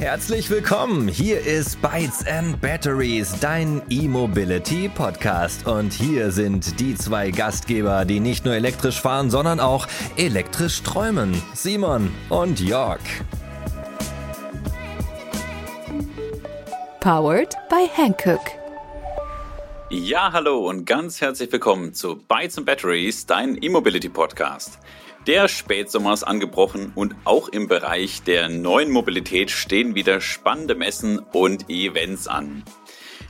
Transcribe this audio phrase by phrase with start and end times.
[0.00, 1.08] Herzlich willkommen.
[1.08, 5.66] Hier ist Bytes and Batteries, dein E-Mobility Podcast.
[5.66, 9.86] Und hier sind die zwei Gastgeber, die nicht nur elektrisch fahren, sondern auch
[10.16, 11.42] elektrisch träumen.
[11.52, 13.00] Simon und Jörg.
[17.00, 18.40] Powered by Hankook.
[19.90, 24.78] Ja, hallo und ganz herzlich willkommen zu Bytes and Batteries, dein E-Mobility Podcast.
[25.26, 31.18] Der Spätsommer ist angebrochen und auch im Bereich der neuen Mobilität stehen wieder spannende Messen
[31.18, 32.64] und Events an.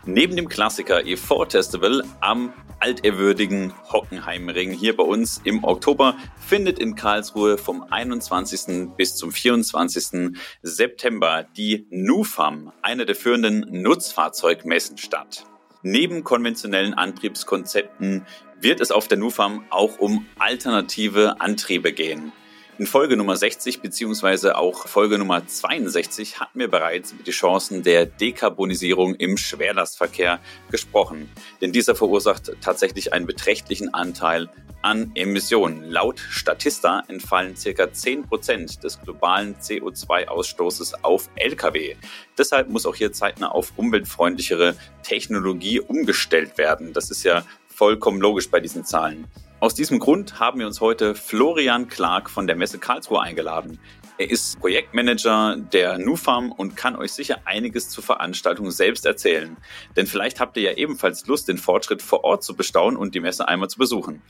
[0.06, 6.94] Neben dem Klassiker E4 Festival am altehrwürdigen Hockenheimring hier bei uns im Oktober findet in
[6.94, 8.96] Karlsruhe vom 21.
[8.96, 10.36] bis zum 24.
[10.62, 15.44] September die NUFAM, eine der führenden Nutzfahrzeugmessen statt.
[15.82, 18.26] Neben konventionellen Antriebskonzepten
[18.60, 22.32] wird es auf der NUFAM auch um alternative Antriebe gehen.
[22.78, 27.82] In Folge Nummer 60 beziehungsweise auch Folge Nummer 62 hatten wir bereits über die Chancen
[27.82, 31.30] der Dekarbonisierung im Schwerlastverkehr gesprochen.
[31.62, 34.50] Denn dieser verursacht tatsächlich einen beträchtlichen Anteil
[34.82, 35.84] an Emissionen.
[35.90, 41.96] Laut Statista entfallen circa 10% des globalen CO2-Ausstoßes auf Lkw.
[42.38, 46.92] Deshalb muss auch hier zeitnah auf umweltfreundlichere Technologie umgestellt werden.
[46.92, 49.26] Das ist ja vollkommen logisch bei diesen Zahlen.
[49.60, 53.78] Aus diesem Grund haben wir uns heute Florian Clark von der Messe Karlsruhe eingeladen.
[54.20, 59.56] Er ist Projektmanager der NuFarm und kann euch sicher einiges zur Veranstaltung selbst erzählen.
[59.96, 63.20] Denn vielleicht habt ihr ja ebenfalls Lust, den Fortschritt vor Ort zu bestaunen und die
[63.20, 64.20] Messe einmal zu besuchen.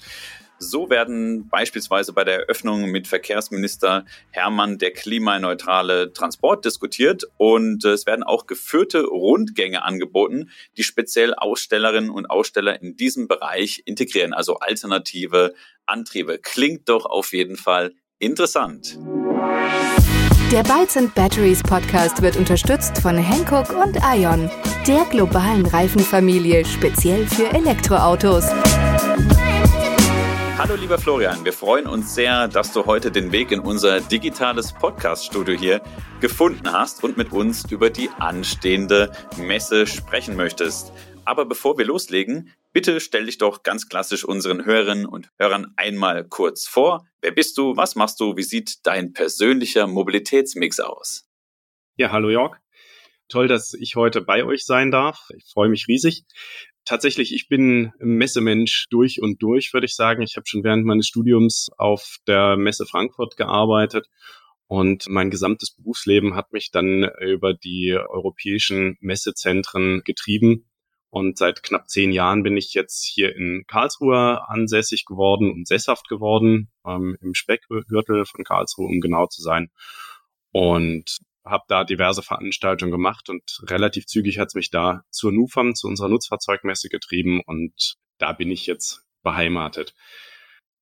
[0.60, 8.06] So werden beispielsweise bei der Eröffnung mit Verkehrsminister Hermann der klimaneutrale Transport diskutiert und es
[8.06, 14.60] werden auch geführte Rundgänge angeboten, die speziell Ausstellerinnen und Aussteller in diesem Bereich integrieren, also
[14.60, 15.52] alternative
[15.84, 16.38] Antriebe.
[16.38, 18.96] Klingt doch auf jeden Fall interessant.
[20.50, 24.50] Der Bytes and Batteries Podcast wird unterstützt von Hankook und Ion,
[24.84, 28.46] der globalen Reifenfamilie speziell für Elektroautos.
[30.58, 34.72] Hallo lieber Florian, wir freuen uns sehr, dass du heute den Weg in unser digitales
[34.72, 35.82] Podcast-Studio hier
[36.20, 40.92] gefunden hast und mit uns über die anstehende Messe sprechen möchtest.
[41.24, 46.26] Aber bevor wir loslegen, bitte stell dich doch ganz klassisch unseren Hörerinnen und Hörern einmal
[46.26, 47.06] kurz vor.
[47.20, 47.76] Wer bist du?
[47.76, 48.36] Was machst du?
[48.36, 51.28] Wie sieht dein persönlicher Mobilitätsmix aus?
[51.96, 52.56] Ja, hallo Jörg.
[53.28, 55.28] Toll, dass ich heute bei euch sein darf.
[55.36, 56.24] Ich freue mich riesig
[56.84, 60.22] tatsächlich, ich bin Messemensch durch und durch, würde ich sagen.
[60.22, 64.08] Ich habe schon während meines Studiums auf der Messe Frankfurt gearbeitet
[64.66, 70.69] und mein gesamtes Berufsleben hat mich dann über die europäischen Messezentren getrieben.
[71.10, 76.08] Und seit knapp zehn Jahren bin ich jetzt hier in Karlsruhe ansässig geworden und sesshaft
[76.08, 79.70] geworden, ähm, im Speckgürtel von Karlsruhe, um genau zu sein.
[80.52, 85.74] Und habe da diverse Veranstaltungen gemacht und relativ zügig hat es mich da zur NUFAM,
[85.74, 89.94] zu unserer Nutzfahrzeugmesse getrieben und da bin ich jetzt beheimatet.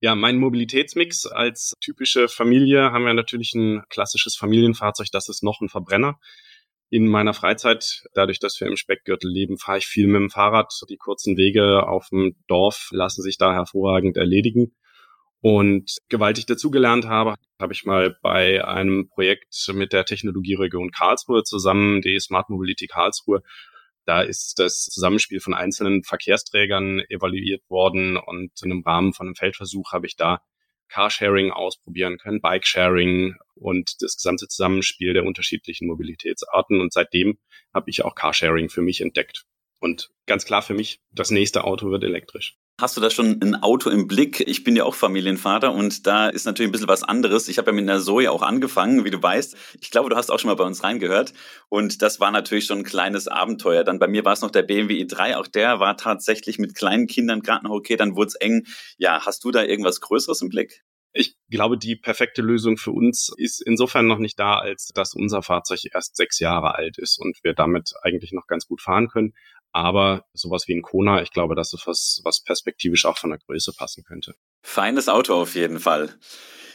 [0.00, 5.60] Ja, mein Mobilitätsmix als typische Familie haben wir natürlich ein klassisches Familienfahrzeug, das ist noch
[5.60, 6.18] ein Verbrenner.
[6.90, 10.72] In meiner Freizeit, dadurch, dass wir im Speckgürtel leben, fahre ich viel mit dem Fahrrad.
[10.88, 14.74] Die kurzen Wege auf dem Dorf lassen sich da hervorragend erledigen
[15.40, 22.00] und gewaltig dazugelernt habe, habe ich mal bei einem Projekt mit der Technologieregion Karlsruhe zusammen,
[22.00, 23.42] die Smart Mobility Karlsruhe,
[24.04, 29.34] da ist das Zusammenspiel von einzelnen Verkehrsträgern evaluiert worden und in einem Rahmen von einem
[29.34, 30.40] Feldversuch habe ich da
[30.88, 36.80] Carsharing ausprobieren können, Bikesharing und das gesamte Zusammenspiel der unterschiedlichen Mobilitätsarten.
[36.80, 37.38] Und seitdem
[37.74, 39.44] habe ich auch Carsharing für mich entdeckt.
[39.80, 42.56] Und ganz klar für mich, das nächste Auto wird elektrisch.
[42.80, 44.38] Hast du da schon ein Auto im Blick?
[44.46, 47.48] Ich bin ja auch Familienvater und da ist natürlich ein bisschen was anderes.
[47.48, 49.56] Ich habe ja mit einer Zoe auch angefangen, wie du weißt.
[49.80, 51.32] Ich glaube, du hast auch schon mal bei uns reingehört.
[51.68, 53.82] Und das war natürlich schon ein kleines Abenteuer.
[53.82, 55.34] Dann bei mir war es noch der BMW i3.
[55.34, 57.96] Auch der war tatsächlich mit kleinen Kindern gerade noch okay.
[57.96, 58.64] Dann wurde es eng.
[58.96, 60.84] Ja, hast du da irgendwas Größeres im Blick?
[61.12, 65.42] Ich glaube, die perfekte Lösung für uns ist insofern noch nicht da, als dass unser
[65.42, 69.34] Fahrzeug erst sechs Jahre alt ist und wir damit eigentlich noch ganz gut fahren können.
[69.78, 73.38] Aber sowas wie ein Kona, ich glaube, das ist was, was perspektivisch auch von der
[73.38, 74.34] Größe passen könnte.
[74.64, 76.18] Feines Auto auf jeden Fall.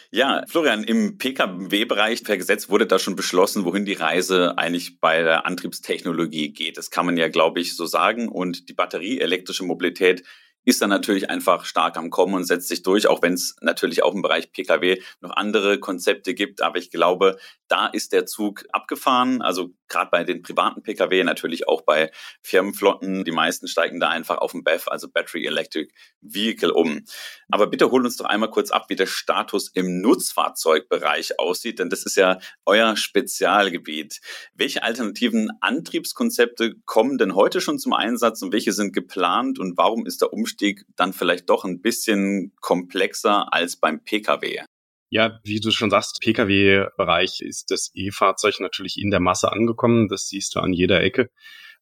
[0.10, 5.22] Ja, Florian, im Pkw-Bereich per Gesetz wurde da schon beschlossen, wohin die Reise eigentlich bei
[5.22, 6.78] der Antriebstechnologie geht.
[6.78, 8.30] Das kann man ja, glaube ich, so sagen.
[8.30, 10.24] Und die batterieelektrische Mobilität
[10.66, 14.04] ist dann natürlich einfach stark am Kommen und setzt sich durch, auch wenn es natürlich
[14.04, 16.62] auch im Bereich Pkw noch andere Konzepte gibt.
[16.62, 17.38] Aber ich glaube,
[17.68, 19.42] da ist der Zug abgefahren.
[19.42, 22.12] Also gerade bei den privaten Pkw, natürlich auch bei
[22.42, 23.24] Firmenflotten.
[23.24, 27.04] Die meisten steigen da einfach auf den BEV, also Battery Electric Vehicle um.
[27.50, 31.90] Aber bitte hol uns doch einmal kurz ab, wie der Status im Nutzfahrzeugbereich aussieht, denn
[31.90, 34.22] das ist ja euer Spezialgebiet.
[34.54, 40.06] Welche alternativen Antriebskonzepte kommen denn heute schon zum Einsatz und welche sind geplant und warum
[40.06, 44.62] ist der Umstieg dann vielleicht doch ein bisschen komplexer als beim Pkw?
[45.10, 50.08] Ja, wie du schon sagst, Pkw-Bereich ist das E-Fahrzeug natürlich in der Masse angekommen.
[50.10, 51.30] Das siehst du an jeder Ecke.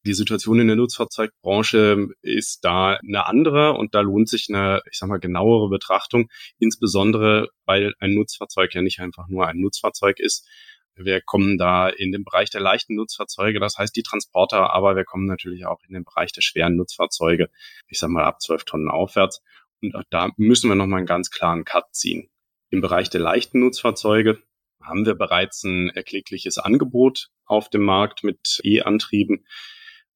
[0.06, 4.98] Die Situation in der Nutzfahrzeugbranche ist da eine andere und da lohnt sich eine, ich
[4.98, 10.48] sag mal, genauere Betrachtung, insbesondere weil ein Nutzfahrzeug ja nicht einfach nur ein Nutzfahrzeug ist.
[10.96, 15.06] Wir kommen da in den Bereich der leichten Nutzfahrzeuge, das heißt die Transporter, aber wir
[15.06, 17.50] kommen natürlich auch in den Bereich der schweren Nutzfahrzeuge,
[17.88, 19.42] ich sag mal ab 12 Tonnen aufwärts.
[19.82, 22.30] Und da müssen wir nochmal einen ganz klaren Cut ziehen.
[22.70, 24.42] Im Bereich der leichten Nutzfahrzeuge
[24.82, 29.46] haben wir bereits ein erklägliches Angebot auf dem Markt mit E-Antrieben.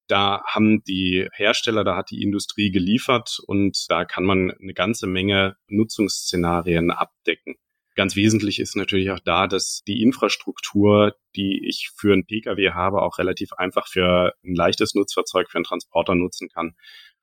[0.07, 5.07] Da haben die Hersteller, da hat die Industrie geliefert und da kann man eine ganze
[5.07, 7.56] Menge Nutzungsszenarien abdecken.
[7.95, 13.01] Ganz wesentlich ist natürlich auch da, dass die Infrastruktur, die ich für einen Pkw habe,
[13.01, 16.75] auch relativ einfach für ein leichtes Nutzfahrzeug, für einen Transporter nutzen kann.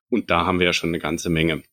[0.09, 1.63] Und da haben wir ja schon eine ganze Menge.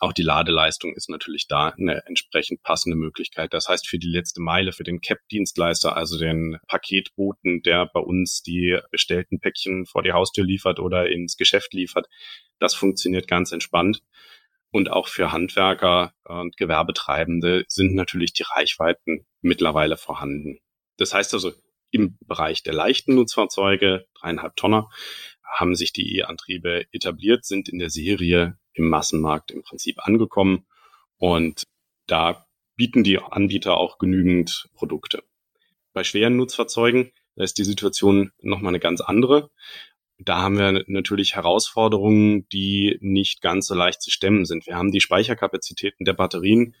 [0.00, 3.52] Auch die Ladeleistung ist natürlich da eine entsprechend passende Möglichkeit.
[3.52, 8.42] Das heißt, für die letzte Meile, für den CAP-Dienstleister, also den Paketboten, der bei uns
[8.42, 12.06] die bestellten Päckchen vor die Haustür liefert oder ins Geschäft liefert,
[12.60, 14.02] das funktioniert ganz entspannt.
[14.70, 20.58] Und auch für Handwerker und Gewerbetreibende sind natürlich die Reichweiten mittlerweile vorhanden.
[20.98, 21.52] Das heißt also,
[21.90, 24.90] im Bereich der leichten Nutzfahrzeuge, dreieinhalb Tonner,
[25.42, 30.66] haben sich die E-Antriebe etabliert, sind in der Serie im Massenmarkt im Prinzip angekommen
[31.16, 31.62] und
[32.06, 35.22] da bieten die Anbieter auch genügend Produkte.
[35.94, 39.48] Bei schweren Nutzfahrzeugen da ist die Situation nochmal eine ganz andere.
[40.18, 44.66] Da haben wir natürlich Herausforderungen, die nicht ganz so leicht zu stemmen sind.
[44.66, 46.74] Wir haben die Speicherkapazitäten der Batterien,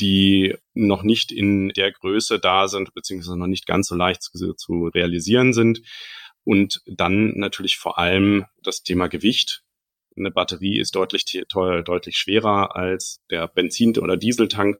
[0.00, 4.54] die noch nicht in der Größe da sind, beziehungsweise noch nicht ganz so leicht zu,
[4.54, 5.82] zu realisieren sind.
[6.44, 9.62] Und dann natürlich vor allem das Thema Gewicht.
[10.16, 14.78] Eine Batterie ist deutlich teuer, deutlich schwerer als der Benzin- oder Dieseltank.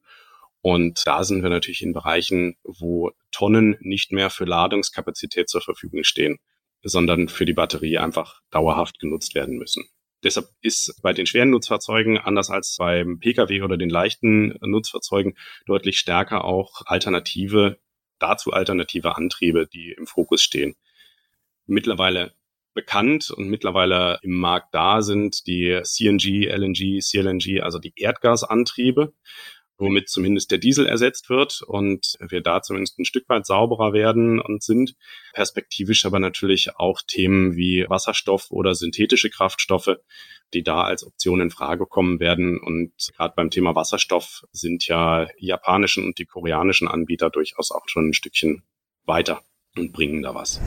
[0.62, 6.04] Und da sind wir natürlich in Bereichen, wo Tonnen nicht mehr für Ladungskapazität zur Verfügung
[6.04, 6.38] stehen,
[6.82, 9.84] sondern für die Batterie einfach dauerhaft genutzt werden müssen.
[10.24, 15.36] Deshalb ist bei den schweren Nutzfahrzeugen, anders als beim Pkw oder den leichten Nutzfahrzeugen,
[15.66, 17.78] deutlich stärker auch alternative,
[18.18, 20.74] dazu alternative Antriebe, die im Fokus stehen
[21.68, 22.32] mittlerweile
[22.74, 29.12] bekannt und mittlerweile im Markt da sind die CNG, LNG, CLNG, also die Erdgasantriebe,
[29.78, 34.40] womit zumindest der Diesel ersetzt wird und wir da zumindest ein Stück weit sauberer werden
[34.40, 34.94] und sind.
[35.32, 39.96] Perspektivisch aber natürlich auch Themen wie Wasserstoff oder synthetische Kraftstoffe,
[40.52, 42.58] die da als Option in Frage kommen werden.
[42.58, 48.08] Und gerade beim Thema Wasserstoff sind ja japanischen und die koreanischen Anbieter durchaus auch schon
[48.08, 48.64] ein Stückchen
[49.04, 49.42] weiter
[49.76, 50.60] und bringen da was.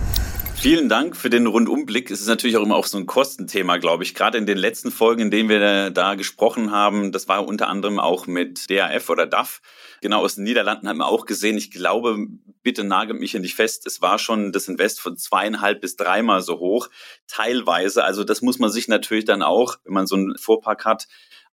[0.62, 2.12] Vielen Dank für den Rundumblick.
[2.12, 4.14] Es ist natürlich auch immer auch so ein Kostenthema, glaube ich.
[4.14, 8.00] Gerade in den letzten Folgen, in denen wir da gesprochen haben, das war unter anderem
[8.00, 9.64] auch mit DAF oder DAF.
[10.02, 11.58] Genau aus den Niederlanden haben wir auch gesehen.
[11.58, 12.28] Ich glaube,
[12.62, 13.88] bitte nagelt mich hier nicht fest.
[13.88, 16.90] Es war schon das Invest von zweieinhalb bis dreimal so hoch.
[17.26, 18.04] Teilweise.
[18.04, 21.08] Also das muss man sich natürlich dann auch, wenn man so einen Fuhrpark hat,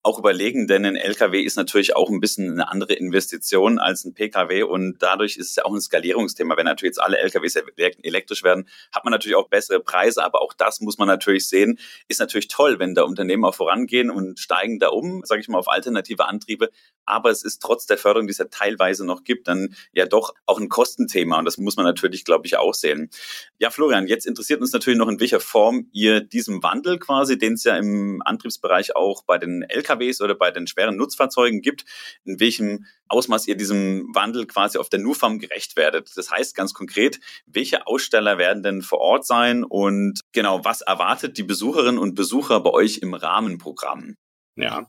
[0.05, 4.15] auch überlegen, denn ein LKW ist natürlich auch ein bisschen eine andere Investition als ein
[4.15, 6.57] PKW und dadurch ist es ja auch ein Skalierungsthema.
[6.57, 7.57] Wenn natürlich jetzt alle LKWs
[8.03, 11.79] elektrisch werden, hat man natürlich auch bessere Preise, aber auch das muss man natürlich sehen.
[12.07, 15.59] Ist natürlich toll, wenn da Unternehmen auch vorangehen und steigen da um, sage ich mal,
[15.59, 16.71] auf alternative Antriebe,
[17.05, 20.35] aber es ist trotz der Förderung, die es ja teilweise noch gibt, dann ja doch
[20.47, 23.11] auch ein Kostenthema und das muss man natürlich, glaube ich, auch sehen.
[23.59, 27.55] Ja, Florian, jetzt interessiert uns natürlich noch, in welcher Form ihr diesem Wandel quasi, den
[27.55, 31.85] es ja im Antriebsbereich auch bei den LKW LKWs oder bei den schweren Nutzfahrzeugen gibt,
[32.25, 36.11] in welchem Ausmaß ihr diesem Wandel quasi auf der NUFAM gerecht werdet.
[36.17, 41.39] Das heißt ganz konkret, welche Aussteller werden denn vor Ort sein und genau, was erwartet
[41.39, 44.17] die Besucherinnen und Besucher bei euch im Rahmenprogramm?
[44.57, 44.89] Ja,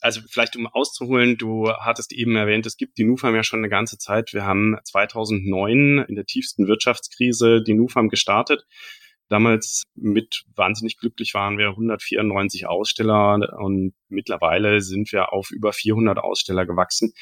[0.00, 3.70] also vielleicht um auszuholen, du hattest eben erwähnt, es gibt die NUFAM ja schon eine
[3.70, 4.34] ganze Zeit.
[4.34, 8.66] Wir haben 2009 in der tiefsten Wirtschaftskrise die NUFAM gestartet
[9.30, 16.18] damals mit wahnsinnig glücklich waren wir 194 Aussteller und mittlerweile sind wir auf über 400
[16.18, 17.12] Aussteller gewachsen.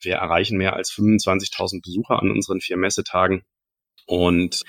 [0.00, 3.42] Wir erreichen mehr als 25.000 Besucher an unseren vier Messetagen
[4.06, 4.62] und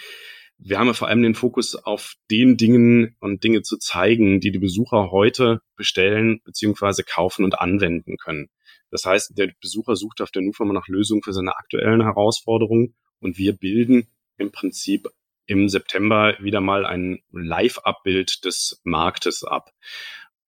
[0.59, 4.51] wir haben ja vor allem den Fokus auf den Dingen und Dinge zu zeigen, die
[4.51, 7.03] die Besucher heute bestellen bzw.
[7.03, 8.49] kaufen und anwenden können.
[8.89, 13.37] Das heißt, der Besucher sucht auf der NUFA nach Lösungen für seine aktuellen Herausforderungen und
[13.37, 15.07] wir bilden im Prinzip
[15.47, 19.71] im September wieder mal ein Live-Abbild des Marktes ab.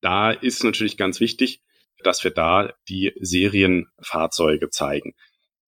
[0.01, 1.61] Da ist natürlich ganz wichtig,
[2.03, 5.15] dass wir da die Serienfahrzeuge zeigen.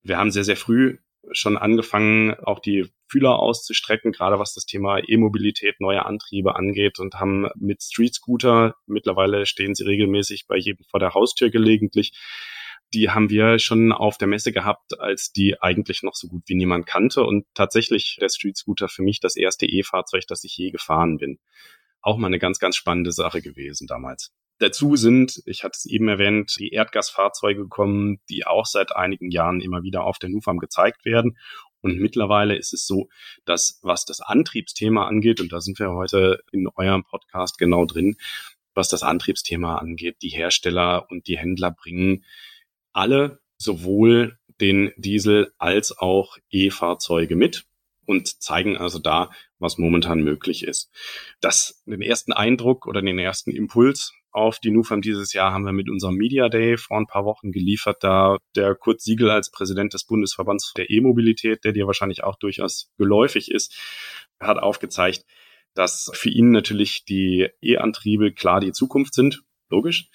[0.04, 0.98] Wir haben sehr, sehr früh
[1.32, 7.16] schon angefangen, auch die Fühler auszustrecken, gerade was das Thema E-Mobilität, neue Antriebe angeht und
[7.16, 12.14] haben mit Street Scooter, mittlerweile stehen sie regelmäßig bei jedem vor der Haustür gelegentlich,
[12.93, 16.55] die haben wir schon auf der Messe gehabt, als die eigentlich noch so gut wie
[16.55, 20.71] niemand kannte und tatsächlich der Street Scooter für mich das erste E-Fahrzeug, das ich je
[20.71, 21.39] gefahren bin.
[22.01, 24.31] Auch mal eine ganz, ganz spannende Sache gewesen damals.
[24.57, 29.62] Dazu sind, ich hatte es eben erwähnt, die Erdgasfahrzeuge gekommen, die auch seit einigen Jahren
[29.62, 31.38] immer wieder auf der NUFAM gezeigt werden.
[31.81, 33.10] Und mittlerweile ist es so,
[33.45, 38.17] dass was das Antriebsthema angeht, und da sind wir heute in eurem Podcast genau drin,
[38.75, 42.24] was das Antriebsthema angeht, die Hersteller und die Händler bringen
[42.93, 47.65] alle sowohl den Diesel als auch E-Fahrzeuge mit
[48.05, 50.91] und zeigen also da, was momentan möglich ist.
[51.39, 55.74] Das, den ersten Eindruck oder den ersten Impuls auf die NUFAM dieses Jahr haben wir
[55.74, 59.93] mit unserem Media Day vor ein paar Wochen geliefert, da der Kurt Siegel als Präsident
[59.93, 63.75] des Bundesverbands der E-Mobilität, der dir wahrscheinlich auch durchaus geläufig ist,
[64.39, 65.25] hat aufgezeigt,
[65.74, 70.10] dass für ihn natürlich die E-Antriebe klar die Zukunft sind, logisch.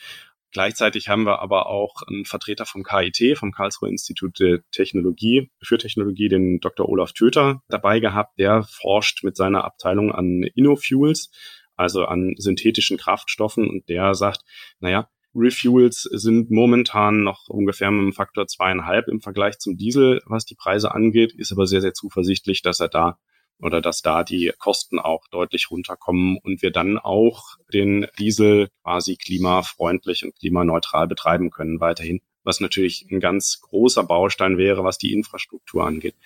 [0.52, 5.78] Gleichzeitig haben wir aber auch einen Vertreter vom KIT, vom Karlsruher Institut der Technologie, für
[5.78, 6.88] Technologie, den Dr.
[6.88, 8.38] Olaf Töter dabei gehabt.
[8.38, 11.30] Der forscht mit seiner Abteilung an Innofuels,
[11.74, 14.42] also an synthetischen Kraftstoffen und der sagt,
[14.80, 20.46] naja, Refuels sind momentan noch ungefähr mit einem Faktor zweieinhalb im Vergleich zum Diesel, was
[20.46, 23.18] die Preise angeht, ist aber sehr, sehr zuversichtlich, dass er da
[23.60, 29.16] oder dass da die Kosten auch deutlich runterkommen und wir dann auch den Diesel quasi
[29.16, 35.12] klimafreundlich und klimaneutral betreiben können weiterhin, was natürlich ein ganz großer Baustein wäre, was die
[35.12, 36.16] Infrastruktur angeht,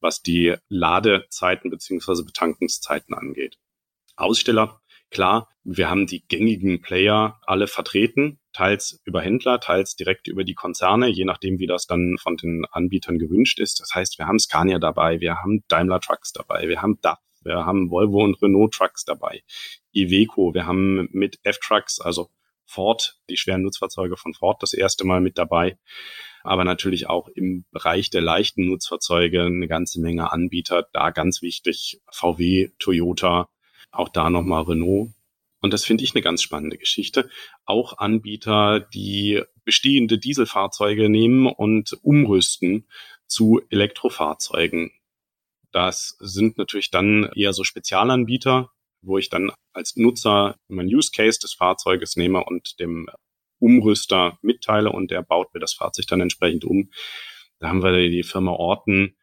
[0.00, 3.58] was die Ladezeiten beziehungsweise Betankungszeiten angeht.
[4.16, 4.80] Aussteller
[5.14, 10.54] Klar, wir haben die gängigen Player alle vertreten, teils über Händler, teils direkt über die
[10.54, 13.80] Konzerne, je nachdem, wie das dann von den Anbietern gewünscht ist.
[13.80, 17.66] Das heißt, wir haben Scania dabei, wir haben Daimler Trucks dabei, wir haben DAF, wir
[17.66, 19.42] haben Volvo und Renault Trucks dabei,
[19.92, 22.30] Iveco, wir haben mit F-Trucks, also
[22.64, 25.76] Ford, die schweren Nutzfahrzeuge von Ford das erste Mal mit dabei.
[26.42, 30.86] Aber natürlich auch im Bereich der leichten Nutzfahrzeuge eine ganze Menge Anbieter.
[30.92, 33.48] Da ganz wichtig VW, Toyota,
[33.90, 35.10] auch da nochmal Renault.
[35.60, 37.30] Und das finde ich eine ganz spannende Geschichte.
[37.64, 42.86] Auch Anbieter, die bestehende Dieselfahrzeuge nehmen und umrüsten
[43.26, 44.92] zu Elektrofahrzeugen.
[45.72, 48.70] Das sind natürlich dann eher so Spezialanbieter,
[49.02, 53.08] wo ich dann als Nutzer mein Use Case des Fahrzeuges nehme und dem
[53.58, 56.90] Umrüster mitteile und der baut mir das Fahrzeug dann entsprechend um.
[57.58, 59.16] Da haben wir die Firma Orten,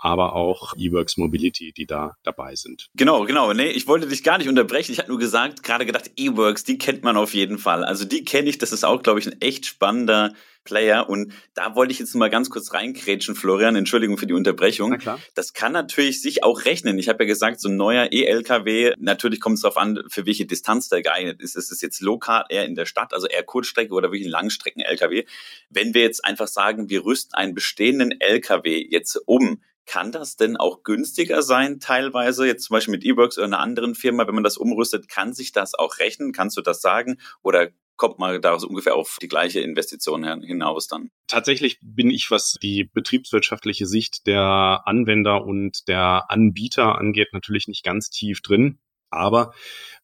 [0.00, 2.88] aber auch eWorks Mobility, die da dabei sind.
[2.94, 3.52] Genau, genau.
[3.52, 4.92] Nee, ich wollte dich gar nicht unterbrechen.
[4.92, 7.84] Ich hatte nur gesagt, gerade gedacht, eWorks, die kennt man auf jeden Fall.
[7.84, 10.32] Also die kenne ich, das ist auch, glaube ich, ein echt spannender
[10.64, 11.08] Player.
[11.08, 14.90] Und da wollte ich jetzt mal ganz kurz reinkrätschen, Florian, Entschuldigung für die Unterbrechung.
[14.90, 15.20] Na klar.
[15.34, 16.98] Das kann natürlich sich auch rechnen.
[16.98, 20.46] Ich habe ja gesagt, so ein neuer E-LKW, natürlich kommt es darauf an, für welche
[20.46, 21.56] Distanz der geeignet ist.
[21.56, 25.24] Ist es jetzt lokal eher in der Stadt, also eher Kurzstrecke oder wirklich ein Langstrecken-LKW?
[25.68, 30.56] Wenn wir jetzt einfach sagen, wir rüsten einen bestehenden LKW jetzt um, kann das denn
[30.56, 34.44] auch günstiger sein, teilweise, jetzt zum Beispiel mit eWorks oder einer anderen Firma, wenn man
[34.44, 36.30] das umrüstet, kann sich das auch rechnen?
[36.30, 37.18] Kannst du das sagen?
[37.42, 41.10] Oder kommt man da ungefähr auf die gleiche Investition hinaus dann?
[41.26, 47.82] Tatsächlich bin ich, was die betriebswirtschaftliche Sicht der Anwender und der Anbieter angeht, natürlich nicht
[47.82, 48.78] ganz tief drin.
[49.10, 49.52] Aber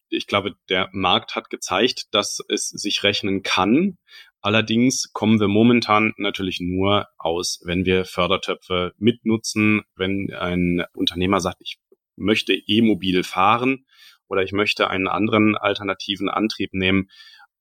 [0.09, 3.97] ich glaube, der Markt hat gezeigt, dass es sich rechnen kann.
[4.41, 11.57] Allerdings kommen wir momentan natürlich nur aus, wenn wir Fördertöpfe mitnutzen, wenn ein Unternehmer sagt,
[11.61, 11.79] ich
[12.15, 13.85] möchte e-mobil fahren
[14.27, 17.09] oder ich möchte einen anderen alternativen Antrieb nehmen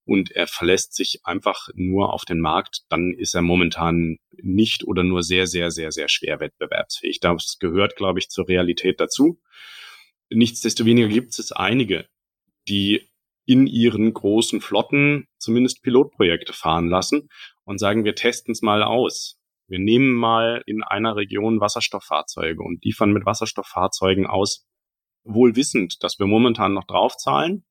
[0.04, 5.02] und er verlässt sich einfach nur auf den Markt, dann ist er momentan nicht oder
[5.02, 7.21] nur sehr, sehr, sehr, sehr schwer wettbewerbsfähig.
[7.21, 9.40] Das gehört, glaube ich, zur Realität dazu.
[10.30, 12.06] Nichtsdestoweniger gibt es einige,
[12.68, 13.09] die
[13.46, 17.28] in ihren großen Flotten zumindest Pilotprojekte fahren lassen
[17.64, 19.38] und sagen, wir testen es mal aus.
[19.68, 24.66] Wir nehmen mal in einer Region Wasserstofffahrzeuge und liefern mit Wasserstofffahrzeugen aus,
[25.24, 27.64] wohl wissend, dass wir momentan noch draufzahlen,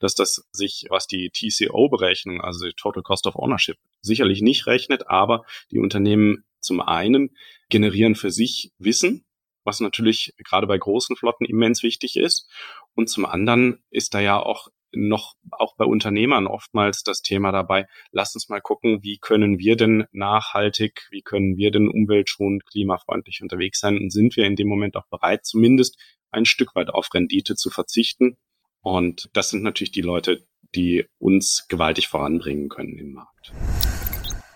[0.00, 5.08] dass das sich, was die TCO-Berechnung, also die Total Cost of Ownership, sicherlich nicht rechnet,
[5.08, 7.36] aber die Unternehmen zum einen
[7.68, 9.24] generieren für sich Wissen,
[9.64, 12.48] was natürlich gerade bei großen Flotten immens wichtig ist.
[12.94, 17.86] Und zum anderen ist da ja auch noch auch bei Unternehmern oftmals das Thema dabei.
[18.10, 23.42] Lass uns mal gucken, wie können wir denn nachhaltig, wie können wir denn umweltschonend, klimafreundlich
[23.42, 25.98] unterwegs sein und sind wir in dem Moment auch bereit, zumindest
[26.30, 28.36] ein Stück weit auf Rendite zu verzichten.
[28.80, 33.52] Und das sind natürlich die Leute, die uns gewaltig voranbringen können im Markt.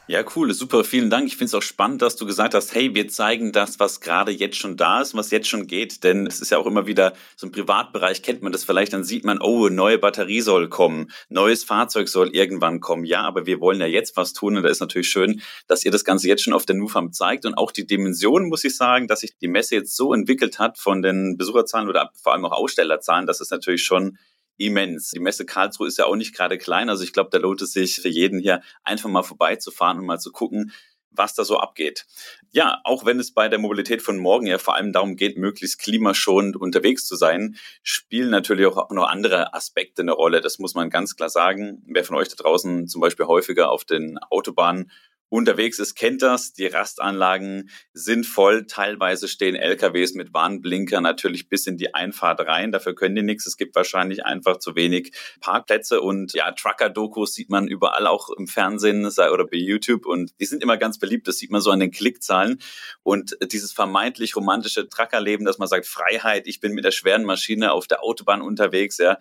[0.08, 1.28] Ja, cool, super, vielen Dank.
[1.28, 4.32] Ich finde es auch spannend, dass du gesagt hast, hey, wir zeigen das, was gerade
[4.32, 7.12] jetzt schon da ist, was jetzt schon geht, denn es ist ja auch immer wieder
[7.36, 11.12] so im Privatbereich kennt man das vielleicht, dann sieht man, oh, neue Batterie soll kommen,
[11.28, 13.04] neues Fahrzeug soll irgendwann kommen.
[13.04, 15.92] Ja, aber wir wollen ja jetzt was tun und da ist natürlich schön, dass ihr
[15.92, 19.06] das Ganze jetzt schon auf der NUFAM zeigt und auch die Dimension, muss ich sagen,
[19.06, 22.52] dass sich die Messe jetzt so entwickelt hat von den Besucherzahlen oder vor allem auch
[22.52, 24.18] Ausstellerzahlen, das ist natürlich schon
[24.56, 25.10] immens.
[25.10, 26.88] Die Messe Karlsruhe ist ja auch nicht gerade klein.
[26.88, 30.18] Also ich glaube, da lohnt es sich für jeden hier einfach mal vorbeizufahren und mal
[30.18, 30.72] zu gucken,
[31.14, 32.06] was da so abgeht.
[32.52, 35.78] Ja, auch wenn es bei der Mobilität von morgen ja vor allem darum geht, möglichst
[35.78, 40.40] klimaschonend unterwegs zu sein, spielen natürlich auch noch andere Aspekte eine Rolle.
[40.40, 41.82] Das muss man ganz klar sagen.
[41.86, 44.90] Wer von euch da draußen zum Beispiel häufiger auf den Autobahnen
[45.32, 46.52] unterwegs ist, kennt das.
[46.52, 48.66] Die Rastanlagen sind voll.
[48.66, 52.70] Teilweise stehen LKWs mit Warnblinker natürlich bis in die Einfahrt rein.
[52.70, 53.46] Dafür können die nichts.
[53.46, 58.46] Es gibt wahrscheinlich einfach zu wenig Parkplätze und ja, Trucker-Dokus sieht man überall auch im
[58.46, 61.26] Fernsehen oder bei YouTube und die sind immer ganz beliebt.
[61.26, 62.60] Das sieht man so an den Klickzahlen
[63.02, 67.72] und dieses vermeintlich romantische Truckerleben, dass man sagt Freiheit, ich bin mit der schweren Maschine
[67.72, 69.16] auf der Autobahn unterwegs, ja,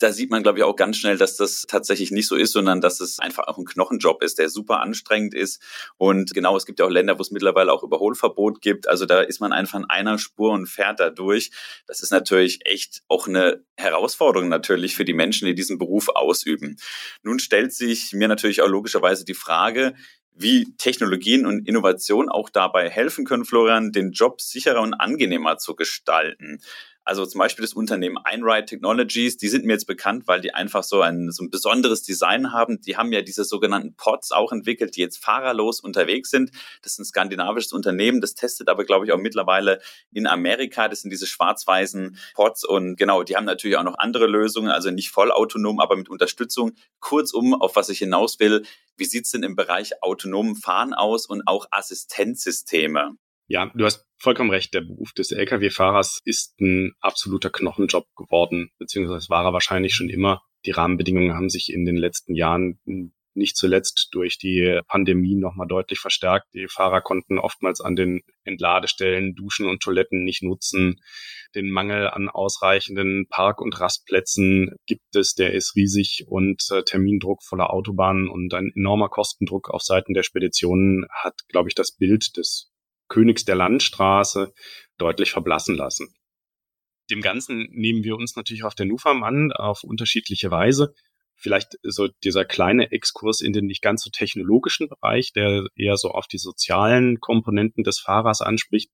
[0.00, 2.80] da sieht man, glaube ich, auch ganz schnell, dass das tatsächlich nicht so ist, sondern
[2.80, 5.62] dass es einfach auch ein Knochenjob ist, der super anstrengend ist.
[5.98, 8.88] Und genau, es gibt ja auch Länder, wo es mittlerweile auch Überholverbot gibt.
[8.88, 11.50] Also da ist man einfach in einer Spur und fährt da durch.
[11.86, 16.76] Das ist natürlich echt auch eine Herausforderung natürlich für die Menschen, die diesen Beruf ausüben.
[17.22, 19.94] Nun stellt sich mir natürlich auch logischerweise die Frage,
[20.32, 25.74] wie Technologien und Innovation auch dabei helfen können, Florian, den Job sicherer und angenehmer zu
[25.74, 26.60] gestalten.
[27.10, 30.84] Also zum Beispiel das Unternehmen Einride Technologies, die sind mir jetzt bekannt, weil die einfach
[30.84, 32.80] so ein, so ein besonderes Design haben.
[32.82, 36.52] Die haben ja diese sogenannten Pods auch entwickelt, die jetzt fahrerlos unterwegs sind.
[36.82, 39.80] Das ist ein skandinavisches Unternehmen, das testet aber, glaube ich, auch mittlerweile
[40.12, 40.86] in Amerika.
[40.86, 44.92] Das sind diese schwarz-weißen Pods und genau, die haben natürlich auch noch andere Lösungen, also
[44.92, 46.74] nicht vollautonom, aber mit Unterstützung.
[47.00, 48.62] Kurzum, auf was ich hinaus will,
[48.96, 53.16] wie sieht's denn im Bereich autonomen Fahren aus und auch Assistenzsysteme?
[53.50, 54.72] Ja, du hast vollkommen recht.
[54.74, 60.40] Der Beruf des Lkw-Fahrers ist ein absoluter Knochenjob geworden, beziehungsweise war er wahrscheinlich schon immer.
[60.66, 62.78] Die Rahmenbedingungen haben sich in den letzten Jahren
[63.34, 66.46] nicht zuletzt durch die Pandemie nochmal deutlich verstärkt.
[66.54, 71.00] Die Fahrer konnten oftmals an den Entladestellen Duschen und Toiletten nicht nutzen.
[71.56, 77.42] Den Mangel an ausreichenden Park- und Rastplätzen gibt es, der ist riesig und äh, Termindruck
[77.42, 82.36] voller Autobahnen und ein enormer Kostendruck auf Seiten der Speditionen hat, glaube ich, das Bild
[82.36, 82.69] des
[83.10, 84.54] Königs der Landstraße
[84.96, 86.08] deutlich verblassen lassen.
[87.10, 90.94] Dem Ganzen nehmen wir uns natürlich auf der NUFAM an, auf unterschiedliche Weise.
[91.34, 96.10] Vielleicht so dieser kleine Exkurs in den nicht ganz so technologischen Bereich, der eher so
[96.10, 98.90] auf die sozialen Komponenten des Fahrers anspricht.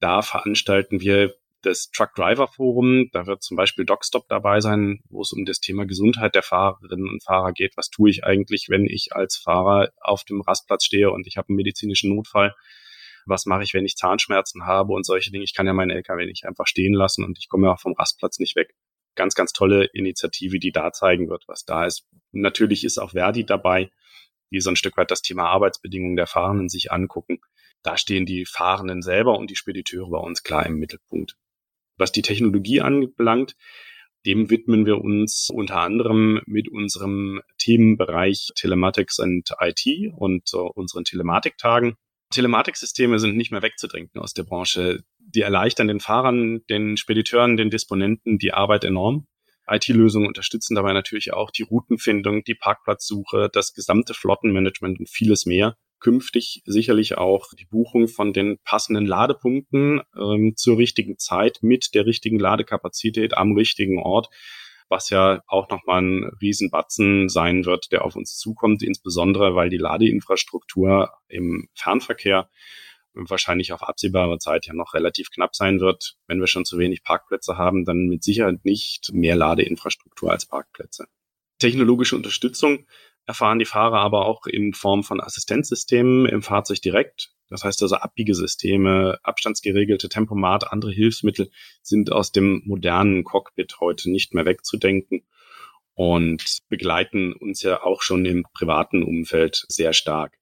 [0.00, 3.10] Da veranstalten wir das Truck Driver Forum.
[3.12, 7.08] Da wird zum Beispiel DocStop dabei sein, wo es um das Thema Gesundheit der Fahrerinnen
[7.08, 7.76] und Fahrer geht.
[7.76, 11.50] Was tue ich eigentlich, wenn ich als Fahrer auf dem Rastplatz stehe und ich habe
[11.50, 12.54] einen medizinischen Notfall?
[13.26, 15.44] Was mache ich, wenn ich Zahnschmerzen habe und solche Dinge.
[15.44, 17.94] Ich kann ja meinen LKW nicht einfach stehen lassen und ich komme ja auch vom
[17.94, 18.74] Rastplatz nicht weg.
[19.14, 22.06] Ganz, ganz tolle Initiative, die da zeigen wird, was da ist.
[22.32, 23.90] Natürlich ist auch Verdi dabei,
[24.50, 27.40] die so ein Stück weit das Thema Arbeitsbedingungen der Fahrenden sich angucken.
[27.82, 31.36] Da stehen die Fahrenden selber und die Spediteure bei uns klar im Mittelpunkt.
[31.98, 33.56] Was die Technologie anbelangt,
[34.24, 41.04] dem widmen wir uns unter anderem mit unserem Themenbereich Telematics and IT und uh, unseren
[41.04, 41.96] Telematiktagen.
[42.32, 45.04] Telematiksysteme sind nicht mehr wegzudenken aus der Branche.
[45.18, 49.26] Die erleichtern den Fahrern, den Spediteuren, den Disponenten die Arbeit enorm.
[49.68, 55.76] IT-Lösungen unterstützen dabei natürlich auch die Routenfindung, die Parkplatzsuche, das gesamte Flottenmanagement und vieles mehr.
[56.00, 62.06] Künftig sicherlich auch die Buchung von den passenden Ladepunkten ähm, zur richtigen Zeit mit der
[62.06, 64.28] richtigen Ladekapazität am richtigen Ort
[64.92, 69.78] was ja auch nochmal ein Riesenbatzen sein wird, der auf uns zukommt, insbesondere weil die
[69.78, 72.48] Ladeinfrastruktur im Fernverkehr
[73.14, 76.14] wahrscheinlich auf absehbare Zeit ja noch relativ knapp sein wird.
[76.26, 81.06] Wenn wir schon zu wenig Parkplätze haben, dann mit Sicherheit nicht mehr Ladeinfrastruktur als Parkplätze.
[81.58, 82.86] Technologische Unterstützung
[83.26, 87.32] erfahren die Fahrer aber auch in Form von Assistenzsystemen im Fahrzeug direkt.
[87.52, 91.50] Das heißt also Abbiegesysteme, abstandsgeregelte Tempomat, andere Hilfsmittel
[91.82, 95.26] sind aus dem modernen Cockpit heute nicht mehr wegzudenken
[95.92, 100.38] und begleiten uns ja auch schon im privaten Umfeld sehr stark.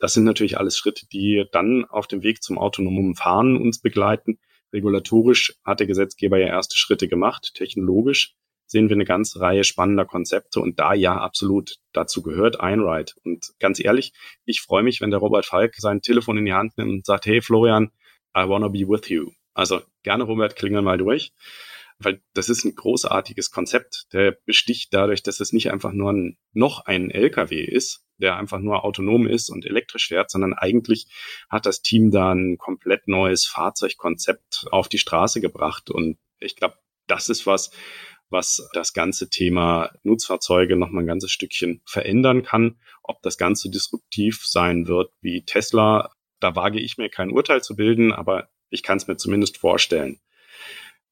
[0.00, 4.40] Das sind natürlich alles Schritte, die dann auf dem Weg zum autonomen Fahren uns begleiten.
[4.72, 8.34] Regulatorisch hat der Gesetzgeber ja erste Schritte gemacht, technologisch
[8.70, 13.12] sehen wir eine ganze Reihe spannender Konzepte und da ja absolut dazu gehört Einride.
[13.24, 14.12] Und ganz ehrlich,
[14.44, 17.26] ich freue mich, wenn der Robert Falk sein Telefon in die Hand nimmt und sagt,
[17.26, 17.90] hey Florian,
[18.36, 19.32] I wanna be with you.
[19.54, 21.32] Also gerne Robert, klingel mal durch,
[21.98, 24.06] weil das ist ein großartiges Konzept.
[24.12, 28.60] Der besticht dadurch, dass es nicht einfach nur ein, noch ein LKW ist, der einfach
[28.60, 31.08] nur autonom ist und elektrisch fährt, sondern eigentlich
[31.48, 35.90] hat das Team da ein komplett neues Fahrzeugkonzept auf die Straße gebracht.
[35.90, 36.76] Und ich glaube,
[37.08, 37.72] das ist was,
[38.30, 42.78] was das ganze Thema Nutzfahrzeuge noch mal ein ganzes Stückchen verändern kann.
[43.02, 47.76] Ob das Ganze disruptiv sein wird wie Tesla, da wage ich mir kein Urteil zu
[47.76, 50.20] bilden, aber ich kann es mir zumindest vorstellen.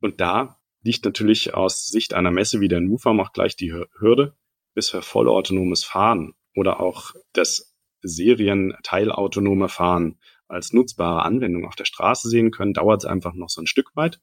[0.00, 4.36] Und da liegt natürlich aus Sicht einer Messe wie der NUFA auch gleich die Hürde,
[4.74, 12.28] bis wir vollautonomes Fahren oder auch das Serienteilautonome Fahren als nutzbare Anwendung auf der Straße
[12.28, 14.20] sehen können, dauert es einfach noch so ein Stück weit.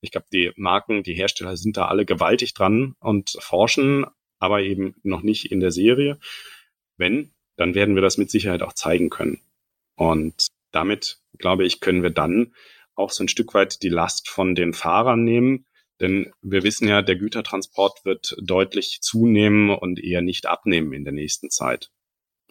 [0.00, 4.06] Ich glaube, die Marken, die Hersteller sind da alle gewaltig dran und forschen,
[4.38, 6.18] aber eben noch nicht in der Serie.
[6.96, 9.40] Wenn, dann werden wir das mit Sicherheit auch zeigen können.
[9.96, 12.54] Und damit, glaube ich, können wir dann
[12.94, 15.66] auch so ein Stück weit die Last von den Fahrern nehmen.
[16.00, 21.12] Denn wir wissen ja, der Gütertransport wird deutlich zunehmen und eher nicht abnehmen in der
[21.12, 21.90] nächsten Zeit.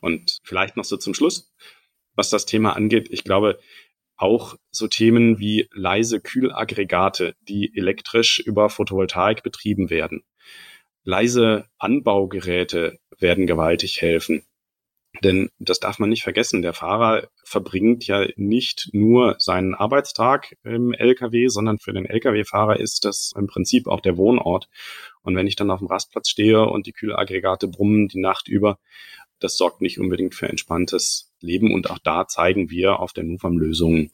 [0.02, 1.54] Und vielleicht noch so zum Schluss,
[2.16, 3.08] was das Thema angeht.
[3.10, 3.60] Ich glaube,
[4.18, 10.24] auch so Themen wie leise Kühlaggregate, die elektrisch über Photovoltaik betrieben werden.
[11.04, 14.44] Leise Anbaugeräte werden gewaltig helfen.
[15.24, 16.62] Denn das darf man nicht vergessen.
[16.62, 23.06] Der Fahrer verbringt ja nicht nur seinen Arbeitstag im LKW, sondern für den LKW-Fahrer ist
[23.06, 24.68] das im Prinzip auch der Wohnort.
[25.22, 28.78] Und wenn ich dann auf dem Rastplatz stehe und die Kühlaggregate brummen die Nacht über,
[29.40, 31.73] das sorgt nicht unbedingt für entspanntes Leben.
[31.73, 34.12] Und auch da zeigen wir auf der NUFAM Lösungen,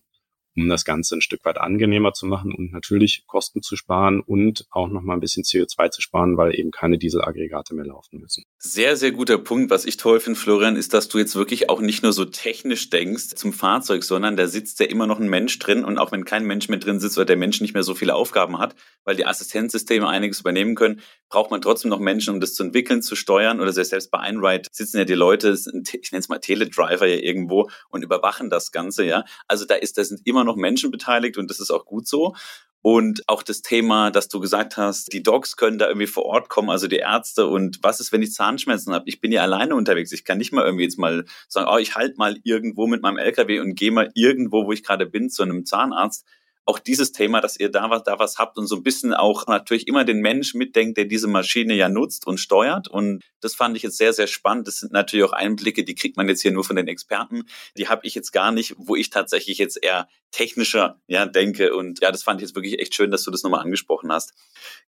[0.55, 4.65] um das Ganze ein Stück weit angenehmer zu machen und natürlich Kosten zu sparen und
[4.71, 8.43] auch nochmal ein bisschen CO2 zu sparen, weil eben keine Dieselaggregate mehr laufen müssen.
[8.57, 9.71] Sehr, sehr guter Punkt.
[9.71, 12.89] Was ich toll finde, Florian, ist, dass du jetzt wirklich auch nicht nur so technisch
[12.89, 16.25] denkst zum Fahrzeug, sondern da sitzt ja immer noch ein Mensch drin und auch wenn
[16.25, 19.15] kein Mensch mehr drin sitzt oder der Mensch nicht mehr so viele Aufgaben hat, weil
[19.15, 23.15] die Assistenzsysteme einiges übernehmen können, braucht man trotzdem noch Menschen, um das zu entwickeln, zu
[23.15, 27.17] steuern oder selbst bei Einride sitzen ja die Leute, ich nenne es mal Teledriver ja
[27.17, 29.25] irgendwo und überwachen das Ganze, ja.
[29.47, 32.35] Also da ist, da sind immer noch Menschen beteiligt und das ist auch gut so.
[32.81, 36.49] Und auch das Thema, dass du gesagt hast, die Dogs können da irgendwie vor Ort
[36.49, 37.47] kommen, also die Ärzte.
[37.47, 39.05] Und was ist, wenn ich Zahnschmerzen habe?
[39.07, 40.11] Ich bin ja alleine unterwegs.
[40.11, 43.17] Ich kann nicht mal irgendwie jetzt mal sagen, oh, ich halt mal irgendwo mit meinem
[43.17, 46.27] LKW und gehe mal irgendwo, wo ich gerade bin, zu einem Zahnarzt
[46.65, 49.47] auch dieses Thema, dass ihr da was, da was habt und so ein bisschen auch
[49.47, 52.87] natürlich immer den Mensch mitdenkt, der diese Maschine ja nutzt und steuert.
[52.87, 54.67] Und das fand ich jetzt sehr, sehr spannend.
[54.67, 57.43] Das sind natürlich auch Einblicke, die kriegt man jetzt hier nur von den Experten.
[57.77, 61.75] Die habe ich jetzt gar nicht, wo ich tatsächlich jetzt eher technischer ja, denke.
[61.75, 64.33] Und ja, das fand ich jetzt wirklich echt schön, dass du das nochmal angesprochen hast.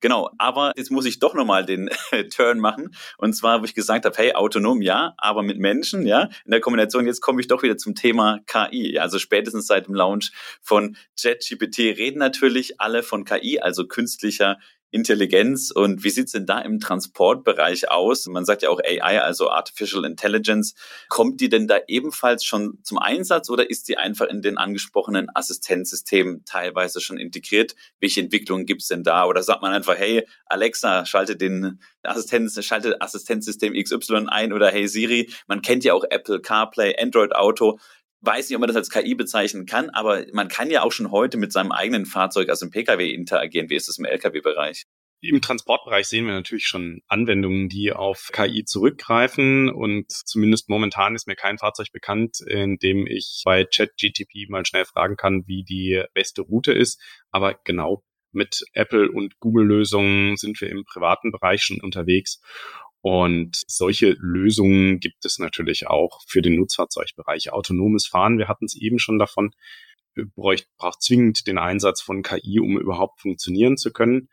[0.00, 1.90] Genau, aber jetzt muss ich doch nochmal den
[2.34, 2.94] Turn machen.
[3.18, 6.60] Und zwar, wo ich gesagt habe, hey, autonom ja, aber mit Menschen, ja, in der
[6.60, 8.98] Kombination, jetzt komme ich doch wieder zum Thema KI.
[8.98, 10.32] Also spätestens seit dem Launch
[10.62, 14.58] von ChatGPT reden natürlich alle von KI, also künstlicher
[14.94, 15.72] Intelligenz.
[15.72, 18.26] Und wie sieht's denn da im Transportbereich aus?
[18.26, 20.74] Man sagt ja auch AI, also Artificial Intelligence.
[21.08, 25.26] Kommt die denn da ebenfalls schon zum Einsatz oder ist die einfach in den angesprochenen
[25.34, 27.74] Assistenzsystemen teilweise schon integriert?
[27.98, 29.24] Welche Entwicklungen gibt's denn da?
[29.26, 34.86] Oder sagt man einfach, hey, Alexa, schalte den Assistenz, schalte Assistenzsystem XY ein oder hey
[34.86, 35.28] Siri.
[35.48, 37.80] Man kennt ja auch Apple CarPlay, Android Auto
[38.24, 41.10] weiß nicht, ob man das als KI bezeichnen kann, aber man kann ja auch schon
[41.10, 43.70] heute mit seinem eigenen Fahrzeug, also im Pkw, interagieren.
[43.70, 44.84] Wie ist es im Lkw-Bereich?
[45.20, 51.26] Im Transportbereich sehen wir natürlich schon Anwendungen, die auf KI zurückgreifen und zumindest momentan ist
[51.26, 56.02] mir kein Fahrzeug bekannt, in dem ich bei ChatGTP mal schnell fragen kann, wie die
[56.12, 57.00] beste Route ist.
[57.30, 62.42] Aber genau mit Apple und Google Lösungen sind wir im privaten Bereich schon unterwegs
[63.04, 67.52] und solche Lösungen gibt es natürlich auch für den Nutzfahrzeugbereich.
[67.52, 69.50] Autonomes Fahren, wir hatten es eben schon davon,
[70.34, 74.30] braucht, braucht zwingend den Einsatz von KI, um überhaupt funktionieren zu können.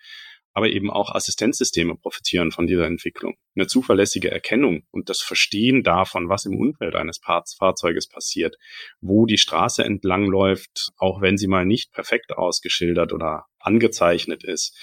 [0.53, 3.35] Aber eben auch Assistenzsysteme profitieren von dieser Entwicklung.
[3.57, 8.55] Eine zuverlässige Erkennung und das Verstehen davon, was im Umfeld eines Fahrzeuges passiert,
[9.01, 14.77] wo die Straße entlang läuft, auch wenn sie mal nicht perfekt ausgeschildert oder angezeichnet ist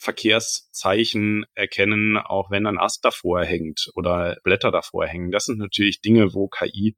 [0.00, 5.30] Verkehrszeichen erkennen, auch wenn ein Ast davor hängt oder Blätter davor hängen.
[5.30, 6.96] Das sind natürlich Dinge, wo KI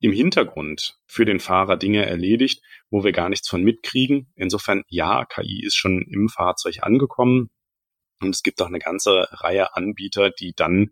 [0.00, 4.30] im Hintergrund für den Fahrer Dinge erledigt, wo wir gar nichts von mitkriegen.
[4.34, 7.48] Insofern, ja, KI ist schon im Fahrzeug angekommen.
[8.20, 10.90] Und es gibt auch eine ganze Reihe Anbieter, die dann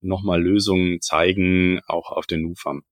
[0.00, 2.82] nochmal Lösungen zeigen, auch auf den UFAM.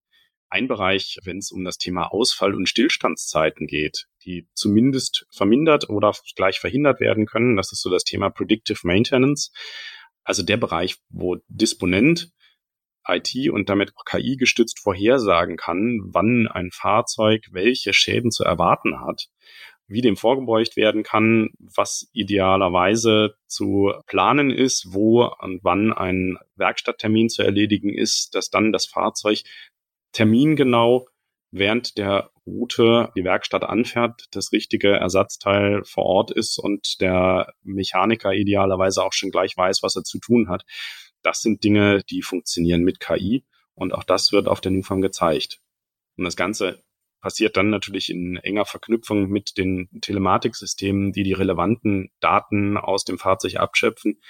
[0.50, 6.14] Ein Bereich, wenn es um das Thema Ausfall- und Stillstandszeiten geht, die zumindest vermindert oder
[6.36, 7.56] gleich verhindert werden können.
[7.56, 9.52] Das ist so das Thema Predictive Maintenance.
[10.24, 12.30] Also der Bereich, wo Disponent
[13.06, 19.00] IT und damit auch KI gestützt vorhersagen kann, wann ein Fahrzeug welche Schäden zu erwarten
[19.00, 19.28] hat,
[19.86, 27.30] wie dem vorgebeugt werden kann, was idealerweise zu planen ist, wo und wann ein Werkstatttermin
[27.30, 29.42] zu erledigen ist, dass dann das Fahrzeug
[30.12, 31.06] termingenau
[31.50, 38.32] während der Route die Werkstatt anfährt, das richtige Ersatzteil vor Ort ist und der Mechaniker
[38.32, 40.64] idealerweise auch schon gleich weiß, was er zu tun hat.
[41.22, 43.44] Das sind Dinge, die funktionieren mit KI
[43.74, 45.60] und auch das wird auf der NUFAM gezeigt.
[46.16, 46.82] Und das Ganze
[47.20, 53.18] passiert dann natürlich in enger Verknüpfung mit den Telematiksystemen, die die relevanten Daten aus dem
[53.18, 54.20] Fahrzeug abschöpfen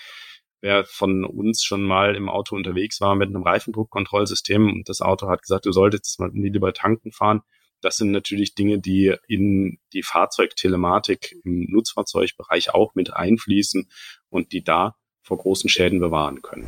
[0.60, 5.28] wer von uns schon mal im Auto unterwegs war mit einem Reifendruckkontrollsystem und das Auto
[5.28, 7.42] hat gesagt, du solltest mal lieber tanken fahren.
[7.80, 13.88] Das sind natürlich Dinge, die in die Fahrzeugtelematik im Nutzfahrzeugbereich auch mit einfließen
[14.30, 14.96] und die da
[15.28, 16.66] vor großen Schäden bewahren können.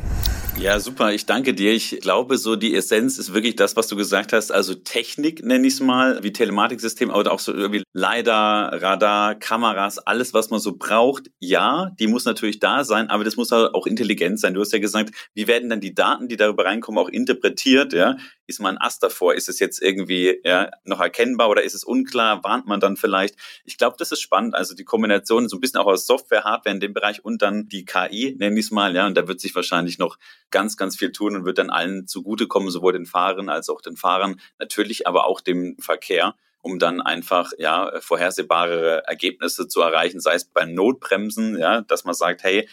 [0.59, 1.11] Ja, super.
[1.11, 1.73] Ich danke dir.
[1.73, 4.51] Ich glaube, so die Essenz ist wirklich das, was du gesagt hast.
[4.51, 9.97] Also Technik nenne ich es mal, wie Telematiksystem, aber auch so irgendwie LiDAR, Radar, Kameras,
[9.97, 11.31] alles, was man so braucht.
[11.39, 14.53] Ja, die muss natürlich da sein, aber das muss auch intelligent sein.
[14.53, 17.93] Du hast ja gesagt, wie werden dann die Daten, die darüber reinkommen, auch interpretiert?
[17.93, 18.17] Ja,
[18.51, 19.33] ist mal ein Ast davor?
[19.33, 22.43] Ist es jetzt irgendwie ja, noch erkennbar oder ist es unklar?
[22.43, 23.35] Warnt man dann vielleicht?
[23.65, 24.53] Ich glaube, das ist spannend.
[24.53, 27.67] Also die Kombination so ein bisschen auch aus Software, Hardware in dem Bereich und dann
[27.67, 28.95] die KI, nenne ich es mal.
[28.95, 30.17] Ja, und da wird sich wahrscheinlich noch
[30.51, 33.97] ganz, ganz viel tun und wird dann allen zugutekommen, sowohl den Fahrern als auch den
[33.97, 40.35] Fahrern, natürlich aber auch dem Verkehr um dann einfach ja vorhersehbare Ergebnisse zu erreichen, sei
[40.35, 42.67] es beim Notbremsen, ja, dass man sagt, hey,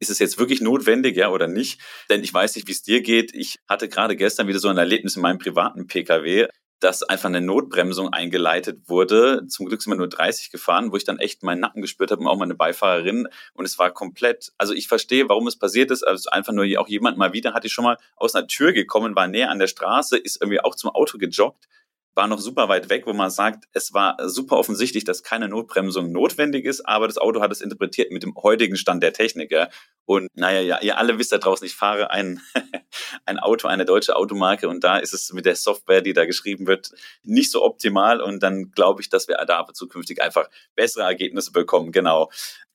[0.00, 1.80] ist es jetzt wirklich notwendig, ja, oder nicht?
[2.08, 3.34] Denn ich weiß nicht, wie es dir geht.
[3.34, 6.48] Ich hatte gerade gestern wieder so ein Erlebnis in meinem privaten Pkw
[6.80, 9.46] dass einfach eine Notbremsung eingeleitet wurde.
[9.46, 12.22] Zum Glück sind wir nur 30 gefahren, wo ich dann echt meinen Nacken gespürt habe
[12.22, 13.28] und auch meine Beifahrerin.
[13.52, 16.02] Und es war komplett, also ich verstehe, warum es passiert ist.
[16.02, 19.14] Also einfach nur auch jemand mal wieder hatte ich schon mal aus einer Tür gekommen,
[19.14, 21.68] war näher an der Straße, ist irgendwie auch zum Auto gejoggt
[22.14, 26.10] war noch super weit weg, wo man sagt, es war super offensichtlich, dass keine Notbremsung
[26.10, 29.52] notwendig ist, aber das Auto hat es interpretiert mit dem heutigen Stand der Technik.
[29.52, 29.68] Ja.
[30.06, 32.40] Und naja, ja, ihr alle wisst da draußen, ich fahre ein,
[33.26, 36.66] ein Auto, eine deutsche Automarke und da ist es mit der Software, die da geschrieben
[36.66, 36.90] wird,
[37.22, 41.92] nicht so optimal und dann glaube ich, dass wir da zukünftig einfach bessere Ergebnisse bekommen.
[41.92, 42.30] Genau.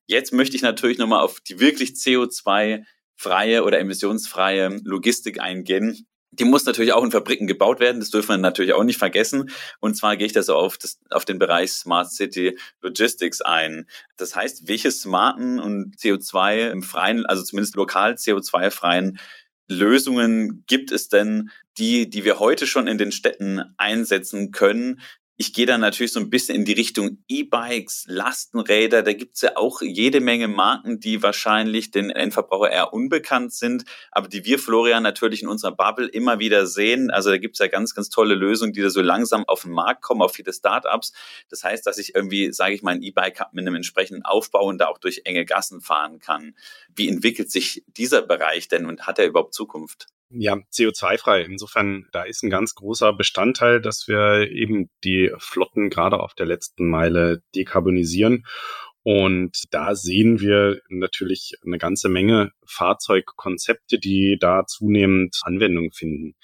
[0.08, 6.08] Jetzt möchte ich natürlich nochmal auf die wirklich CO2-freie oder emissionsfreie Logistik eingehen
[6.39, 9.50] die muss natürlich auch in Fabriken gebaut werden, das dürfen wir natürlich auch nicht vergessen.
[9.80, 13.88] Und zwar gehe ich da so auf, das, auf den Bereich Smart City Logistics ein.
[14.17, 19.19] Das heißt, welche smarten und CO2 im freien, also zumindest lokal CO2-freien
[19.67, 25.02] Lösungen gibt es denn, die, die wir heute schon in den Städten einsetzen können,
[25.38, 29.04] ich gehe dann natürlich so ein bisschen in die Richtung E-Bikes, Lastenräder.
[29.04, 34.30] Da gibt's ja auch jede Menge Marken, die wahrscheinlich den Endverbraucher eher unbekannt sind, aber
[34.30, 37.12] die wir, Florian, natürlich in unserer Bubble immer wieder sehen.
[37.12, 40.02] Also da gibt's ja ganz, ganz tolle Lösungen, die da so langsam auf den Markt
[40.02, 41.12] kommen, auf viele Startups.
[41.50, 44.65] Das heißt, dass ich irgendwie, sage ich mal, ein E-Bike habe mit einem entsprechenden Aufbau
[44.65, 46.56] und da auch durch enge Gassen fahren kann.
[46.95, 50.08] Wie entwickelt sich dieser Bereich denn und hat er überhaupt Zukunft?
[50.29, 51.41] Ja, CO2-frei.
[51.43, 56.45] Insofern, da ist ein ganz großer Bestandteil, dass wir eben die Flotten gerade auf der
[56.45, 58.45] letzten Meile dekarbonisieren.
[59.03, 66.35] Und da sehen wir natürlich eine ganze Menge Fahrzeugkonzepte, die da zunehmend Anwendung finden.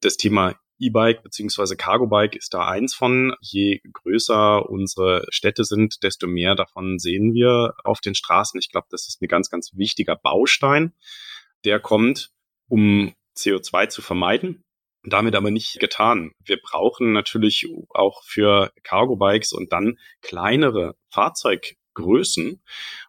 [0.00, 3.34] Das Thema E-Bike beziehungsweise Cargo-Bike ist da eins von.
[3.40, 8.60] Je größer unsere Städte sind, desto mehr davon sehen wir auf den Straßen.
[8.60, 10.94] Ich glaube, das ist ein ganz, ganz wichtiger Baustein,
[11.64, 12.30] der kommt
[12.68, 14.64] um CO2 zu vermeiden.
[15.04, 16.32] Damit aber nicht getan.
[16.44, 22.62] Wir brauchen natürlich auch für Cargo-Bikes und dann kleinere Fahrzeuggrößen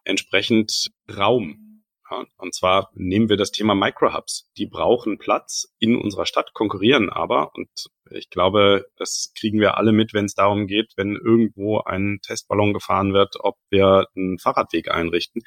[0.04, 1.82] entsprechend Raum.
[2.10, 4.50] Ja, und zwar nehmen wir das Thema Microhubs.
[4.56, 7.54] Die brauchen Platz in unserer Stadt, konkurrieren aber.
[7.54, 7.68] Und
[8.10, 12.72] ich glaube, das kriegen wir alle mit, wenn es darum geht, wenn irgendwo ein Testballon
[12.72, 15.42] gefahren wird, ob wir einen Fahrradweg einrichten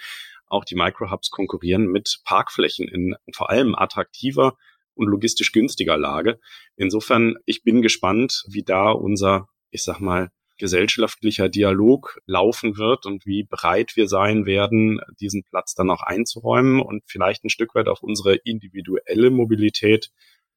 [0.53, 4.57] auch die Microhubs konkurrieren mit Parkflächen in vor allem attraktiver
[4.95, 6.39] und logistisch günstiger Lage.
[6.75, 13.25] Insofern, ich bin gespannt, wie da unser, ich sag mal, gesellschaftlicher Dialog laufen wird und
[13.25, 17.87] wie bereit wir sein werden, diesen Platz dann auch einzuräumen und vielleicht ein Stück weit
[17.87, 20.11] auf unsere individuelle Mobilität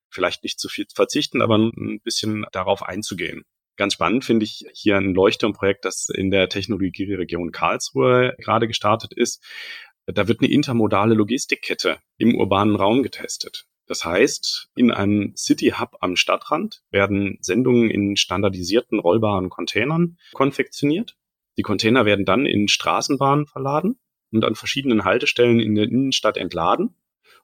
[0.09, 3.43] vielleicht nicht zu viel verzichten, aber ein bisschen darauf einzugehen.
[3.77, 9.45] Ganz spannend finde ich hier ein Leuchtturmprojekt, das in der Technologieregion Karlsruhe gerade gestartet ist.
[10.07, 13.67] Da wird eine intermodale Logistikkette im urbanen Raum getestet.
[13.87, 21.17] Das heißt, in einem City Hub am Stadtrand werden Sendungen in standardisierten rollbaren Containern konfektioniert.
[21.57, 23.99] Die Container werden dann in Straßenbahnen verladen
[24.33, 26.97] und an verschiedenen Haltestellen in der Innenstadt entladen.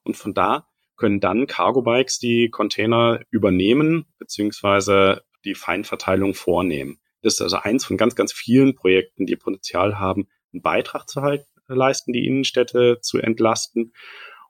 [0.03, 6.99] Und von da können dann Cargo-Bikes die Container übernehmen beziehungsweise die Feinverteilung vornehmen.
[7.21, 11.21] Das ist also eins von ganz, ganz vielen Projekten, die Potenzial haben, einen Beitrag zu
[11.21, 13.93] halten, leisten, die Innenstädte zu entlasten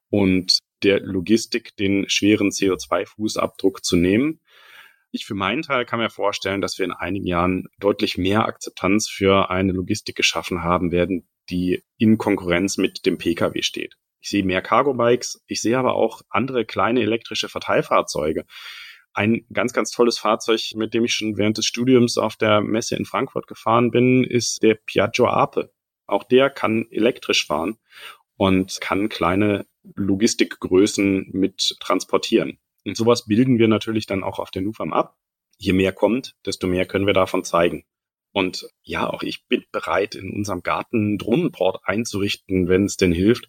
[0.10, 4.42] und der Logistik den schweren CO2-Fußabdruck zu nehmen.
[5.12, 9.08] Ich für meinen Teil kann mir vorstellen, dass wir in einigen Jahren deutlich mehr Akzeptanz
[9.08, 13.96] für eine Logistik geschaffen haben werden, die in Konkurrenz mit dem Pkw steht.
[14.22, 18.46] Ich sehe mehr Cargo-Bikes, ich sehe aber auch andere kleine elektrische Verteilfahrzeuge.
[19.14, 22.96] Ein ganz, ganz tolles Fahrzeug, mit dem ich schon während des Studiums auf der Messe
[22.96, 25.72] in Frankfurt gefahren bin, ist der Piaggio Ape.
[26.13, 27.78] Auch der kann elektrisch fahren
[28.38, 32.60] und kann kleine Logistikgrößen mit transportieren.
[32.86, 35.17] Und sowas bilden wir natürlich dann auch auf der NUFAM ab.
[35.58, 37.84] Je mehr kommt, desto mehr können wir davon zeigen.
[38.32, 43.12] Und ja, auch ich bin bereit, in unserem Garten einen Drohnenport einzurichten, wenn es denn
[43.12, 43.47] hilft.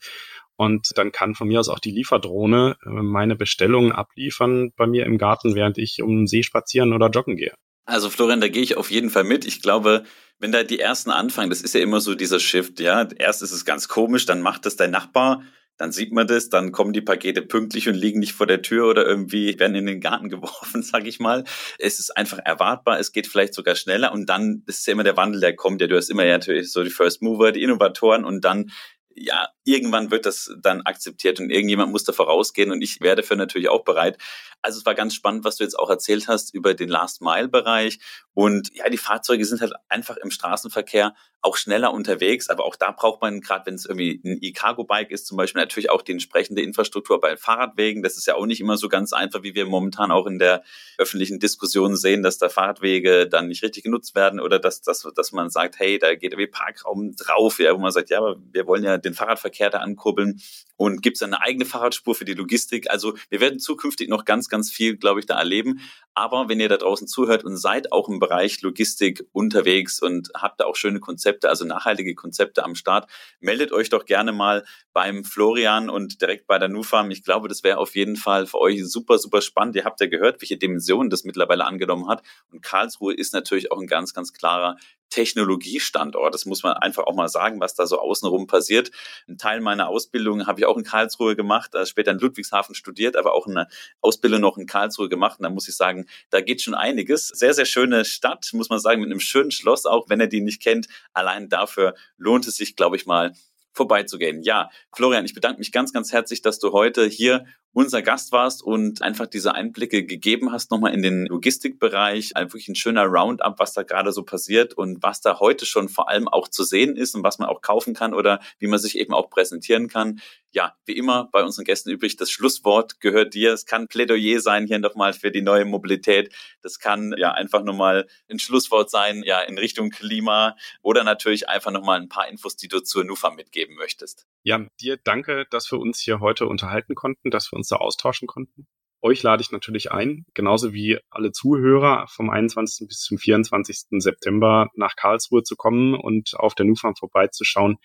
[0.56, 5.04] Und dann kann von mir aus auch die Lieferdrohne äh, meine Bestellungen abliefern bei mir
[5.04, 7.54] im Garten, während ich um den See spazieren oder joggen gehe.
[7.86, 9.44] Also Florian, da gehe ich auf jeden Fall mit.
[9.44, 10.04] Ich glaube,
[10.38, 13.08] wenn da die ersten anfangen, das ist ja immer so dieser Shift, ja.
[13.18, 15.42] Erst ist es ganz komisch, dann macht das dein Nachbar,
[15.76, 18.88] dann sieht man das, dann kommen die Pakete pünktlich und liegen nicht vor der Tür
[18.88, 21.44] oder irgendwie werden in den Garten geworfen, sag ich mal.
[21.78, 25.16] Es ist einfach erwartbar, es geht vielleicht sogar schneller und dann ist ja immer der
[25.16, 25.80] Wandel, der kommt.
[25.80, 28.70] Ja, du hast immer ja natürlich so die First Mover, die Innovatoren und dann
[29.16, 33.36] ja, irgendwann wird das dann akzeptiert und irgendjemand muss da vorausgehen und ich wäre dafür
[33.36, 34.18] natürlich auch bereit.
[34.62, 37.98] Also es war ganz spannend, was du jetzt auch erzählt hast über den Last-Mile-Bereich
[38.32, 42.90] und ja, die Fahrzeuge sind halt einfach im Straßenverkehr auch schneller unterwegs, aber auch da
[42.90, 46.62] braucht man, gerade wenn es irgendwie ein E-Cargo-Bike ist, zum Beispiel natürlich auch die entsprechende
[46.62, 48.02] Infrastruktur bei Fahrradwegen.
[48.02, 50.64] Das ist ja auch nicht immer so ganz einfach, wie wir momentan auch in der
[50.96, 55.32] öffentlichen Diskussion sehen, dass da Fahrradwege dann nicht richtig genutzt werden oder dass, dass, dass
[55.32, 58.66] man sagt, hey, da geht irgendwie Parkraum drauf, ja, wo man sagt, ja, aber wir
[58.66, 60.40] wollen ja den Fahrradverkehr da ankurbeln
[60.76, 62.90] und gibt es eine eigene Fahrradspur für die Logistik.
[62.90, 65.80] Also wir werden zukünftig noch ganz, ganz viel, glaube ich, da erleben.
[66.14, 70.60] Aber wenn ihr da draußen zuhört und seid auch im Bereich Logistik unterwegs und habt
[70.60, 73.10] da auch schöne Konzepte, also nachhaltige Konzepte am Start,
[73.40, 77.10] meldet euch doch gerne mal beim Florian und direkt bei der NUFAM.
[77.10, 79.74] Ich glaube, das wäre auf jeden Fall für euch super, super spannend.
[79.74, 82.22] Ihr habt ja gehört, welche Dimensionen das mittlerweile angenommen hat.
[82.52, 84.76] Und Karlsruhe ist natürlich auch ein ganz, ganz klarer
[85.10, 86.34] Technologiestandort.
[86.34, 88.90] Das muss man einfach auch mal sagen, was da so außenrum passiert.
[89.28, 93.16] Ein Teil meiner Ausbildung habe ich auch in Karlsruhe gemacht, also später in Ludwigshafen studiert,
[93.16, 93.68] aber auch eine
[94.00, 95.38] Ausbildung noch in Karlsruhe gemacht.
[95.38, 97.28] Und da muss ich sagen, da geht schon einiges.
[97.28, 100.40] Sehr, sehr schöne Stadt, muss man sagen, mit einem schönen Schloss, auch wenn ihr die
[100.40, 100.88] nicht kennt.
[101.12, 103.32] Allein dafür lohnt es sich, glaube ich mal,
[103.72, 104.42] vorbeizugehen.
[104.42, 108.62] Ja, Florian, ich bedanke mich ganz, ganz herzlich, dass du heute hier unser Gast warst
[108.62, 112.36] und einfach diese Einblicke gegeben hast, nochmal in den Logistikbereich.
[112.36, 115.88] Ein wirklich ein schöner Roundup, was da gerade so passiert und was da heute schon
[115.88, 118.78] vor allem auch zu sehen ist und was man auch kaufen kann oder wie man
[118.78, 120.20] sich eben auch präsentieren kann.
[120.52, 123.52] Ja, wie immer bei unseren Gästen übrig, das Schlusswort gehört dir.
[123.52, 126.32] Es kann Plädoyer sein hier nochmal für die neue Mobilität.
[126.62, 131.72] Das kann ja einfach nochmal ein Schlusswort sein, ja, in Richtung Klima oder natürlich einfach
[131.72, 134.26] nochmal ein paar Infos, die du zur NUFA mitgeben möchtest.
[134.44, 138.28] Ja, dir danke, dass wir uns hier heute unterhalten konnten, dass wir uns da austauschen
[138.28, 138.66] konnten.
[139.00, 142.88] Euch lade ich natürlich ein, genauso wie alle Zuhörer vom 21.
[142.88, 144.00] bis zum 24.
[144.00, 147.76] September nach Karlsruhe zu kommen und auf der NUFAM vorbeizuschauen,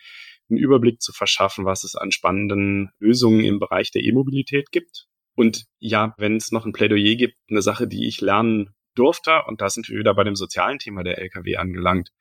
[0.49, 5.07] einen Überblick zu verschaffen, was es an spannenden Lösungen im Bereich der E-Mobilität gibt.
[5.35, 9.61] Und ja, wenn es noch ein Plädoyer gibt, eine Sache, die ich lernen durfte, und
[9.61, 12.11] da sind wir wieder bei dem sozialen Thema der Lkw angelangt,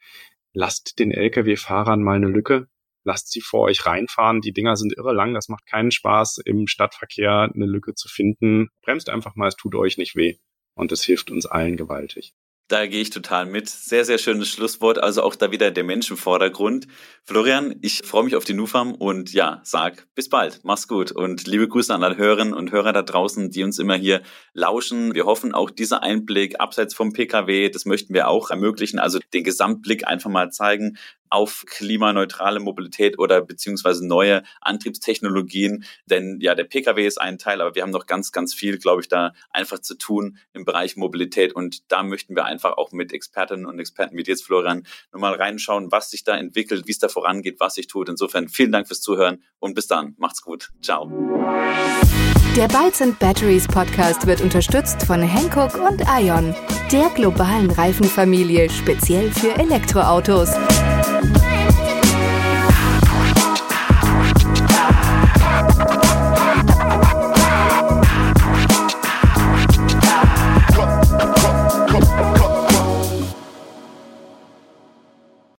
[0.53, 2.67] lasst den Lkw-Fahrern mal eine Lücke,
[3.09, 4.41] lasst sie vor euch reinfahren.
[4.41, 8.69] Die Dinger sind irre lang, das macht keinen Spaß, im Stadtverkehr eine Lücke zu finden.
[8.83, 10.37] Bremst einfach mal, es tut euch nicht weh.
[10.75, 12.35] Und es hilft uns allen gewaltig.
[12.69, 13.71] Da gehe ich total mit.
[13.71, 15.03] Sehr, sehr schönes Schlusswort.
[15.03, 16.87] Also auch da wieder der Mensch im Vordergrund.
[17.25, 20.61] Florian, ich freue mich auf die NUFAM und ja, sag bis bald.
[20.65, 23.95] Mach's gut und liebe Grüße an alle Hörerinnen und Hörer da draußen, die uns immer
[23.95, 24.21] hier
[24.53, 25.15] lauschen.
[25.15, 28.99] Wir hoffen auch dieser Einblick abseits vom PKW, das möchten wir auch ermöglichen.
[28.99, 30.99] Also den Gesamtblick einfach mal zeigen,
[31.31, 35.85] auf klimaneutrale Mobilität oder beziehungsweise neue Antriebstechnologien.
[36.07, 39.03] Denn ja, der Pkw ist ein Teil, aber wir haben noch ganz, ganz viel, glaube
[39.03, 41.53] ich, da einfach zu tun im Bereich Mobilität.
[41.55, 45.91] Und da möchten wir einfach auch mit Expertinnen und Experten wie jetzt, Florian, nochmal reinschauen,
[45.91, 48.09] was sich da entwickelt, wie es da vorangeht, was sich tut.
[48.09, 50.15] Insofern vielen Dank fürs Zuhören und bis dann.
[50.19, 50.71] Macht's gut.
[50.83, 51.11] Ciao.
[52.57, 56.55] Der Bytes and Batteries Podcast wird unterstützt von Hankook und Ion,
[56.91, 60.51] der globalen Reifenfamilie speziell für Elektroautos.